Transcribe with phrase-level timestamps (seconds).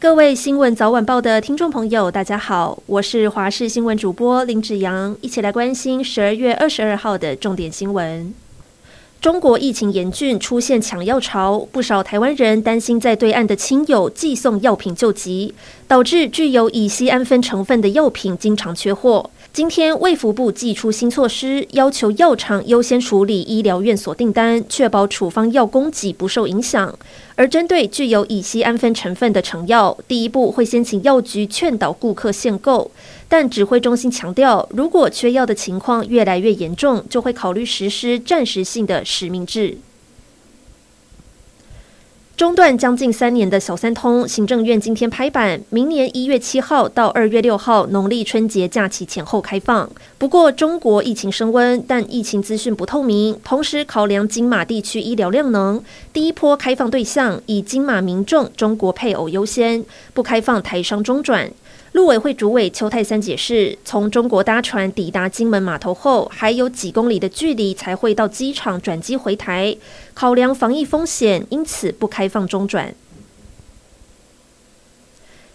[0.00, 8.32] 各位新闻早晚报的听众朋友，大家好，我是华视新闻主播林志阳，一起来关心十二月二十二号的重点新闻。
[9.20, 15.52] 中国疫情严峻，出现抢药潮，不少台湾人担心在对岸的亲友寄送药品救急，
[15.88, 19.30] 导致具有乙烯胺酚成分的药品经常缺货。
[19.54, 26.96] 今天卫福部祭出新措施，要求药厂优先处理医疗院所订单，确保处方药供给不受影响。
[27.34, 32.90] 而针对具有乙烯胺酚成分的成药，第一步会先请药局劝导顾客限购，
[33.26, 39.78] 但指挥中心强调，如果缺药的情况越来越严重，就会考虑实施暂时性的实名制。
[42.38, 49.90] 中断将近三年的小三通，行政院今天拍板，明年一月七号到二月六号农历春节假期前后开放。
[50.18, 61.50] 不过，中国疫情升温，但疫情资讯不透明，同时考量金马地区医疗量能，第一波开放对象以金马民众、中国配偶优先，不开放台商中转。
[61.92, 69.74] 陆委会主委邱泰三解释，从中国搭船抵达金门码头后，还有几公里的距离才会到机场转机回台，
[70.12, 72.94] 考量防疫风险，因此不开放中转。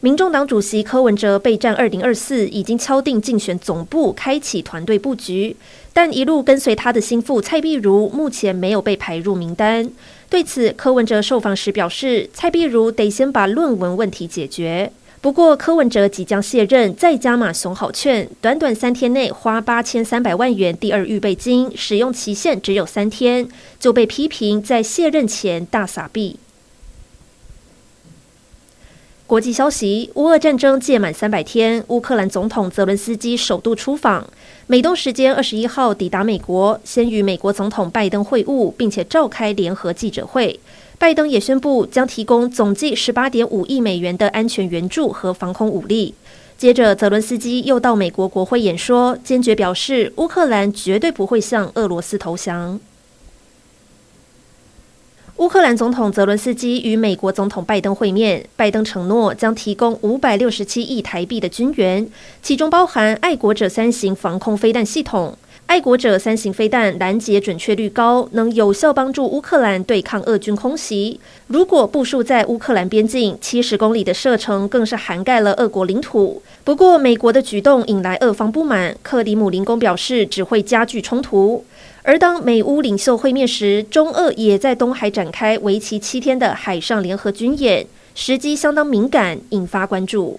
[0.00, 5.56] 民众党主席柯文哲备战二零二四，已经敲定竞选总部，开启团队布局，
[5.94, 9.90] 但一路跟随他的心腹蔡壁如目前没有被排入名单。
[10.28, 14.92] 对此，柯文哲受访时表示，蔡壁如得先把论文问题解决。
[15.22, 23.48] 不过，柯文哲即将卸任，再加码熊好券，短短三天内花八千三百万元第二预备金，使用期限只有三天，
[23.80, 26.36] 就被批评在卸任前大撒币。
[29.26, 34.28] 国际消息：乌俄战争届满三百天，乌克兰总统泽伦斯基首度出访，
[34.66, 40.60] 美东时间二十一号抵达美国，先与美国总统拜登会晤，并且召开联合记者会。
[40.98, 46.14] 拜登也宣布将提供总计十八点五亿美元的安全援助和防空武力。
[46.58, 52.78] 接着，泽伦斯基又到美国国会演说，坚决表示乌克兰绝对不会向俄罗斯投降。
[55.38, 62.08] 乌克兰总统泽伦斯基与美国总统拜登会面，拜登承诺将提供五百六十七亿台币的军援，
[62.40, 65.36] 其中包含爱国者三型防空飞弹系统。
[65.74, 71.18] 爱国者三型飞弹拦截准确率高，能有效帮助乌克兰对抗俄军空袭。
[71.48, 76.40] 如果部署在乌克兰边境七十公里的射程，更是涵盖了俄国领土。
[76.62, 81.64] 不过，美国的举动引来俄方不满，克里姆林宫表示只会加剧冲突。
[82.04, 90.38] 而当美乌领袖会面时，中俄也在东海展开为期七天的海上联合军演，时机相当敏感，引发关注。